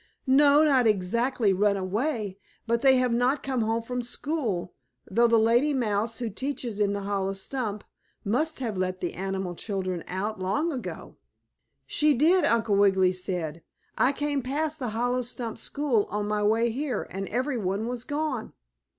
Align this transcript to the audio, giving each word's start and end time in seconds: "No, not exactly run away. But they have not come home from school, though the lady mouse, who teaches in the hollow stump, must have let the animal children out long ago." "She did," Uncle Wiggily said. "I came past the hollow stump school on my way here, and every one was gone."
"No, 0.25 0.63
not 0.63 0.87
exactly 0.87 1.53
run 1.53 1.77
away. 1.77 2.39
But 2.65 2.81
they 2.81 2.95
have 2.97 3.13
not 3.13 3.43
come 3.43 3.61
home 3.61 3.83
from 3.83 4.01
school, 4.01 4.73
though 5.05 5.27
the 5.27 5.37
lady 5.37 5.75
mouse, 5.75 6.17
who 6.17 6.27
teaches 6.27 6.79
in 6.79 6.93
the 6.93 7.01
hollow 7.01 7.33
stump, 7.33 7.83
must 8.25 8.61
have 8.61 8.77
let 8.79 8.99
the 8.99 9.13
animal 9.13 9.53
children 9.53 10.03
out 10.07 10.39
long 10.39 10.71
ago." 10.71 11.17
"She 11.85 12.15
did," 12.15 12.43
Uncle 12.45 12.77
Wiggily 12.77 13.13
said. 13.13 13.61
"I 13.95 14.11
came 14.11 14.41
past 14.41 14.79
the 14.79 14.89
hollow 14.89 15.21
stump 15.21 15.59
school 15.59 16.07
on 16.09 16.27
my 16.27 16.41
way 16.41 16.71
here, 16.71 17.05
and 17.11 17.29
every 17.29 17.59
one 17.59 17.85
was 17.87 18.03
gone." 18.03 18.53